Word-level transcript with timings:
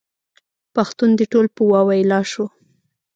پښتون 0.75 1.09
دې 1.17 1.25
ټول 1.31 1.45
په 1.55 1.61
واویلا 1.71 2.19
شو. 2.31 2.45